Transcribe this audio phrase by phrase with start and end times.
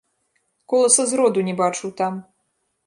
[0.73, 2.13] Коласа зроду не бачыў там!